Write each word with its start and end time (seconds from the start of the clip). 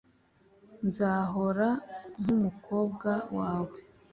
nzahora 0.87 1.67
nkumukobwa 2.21 3.11
wawe, 3.37 3.77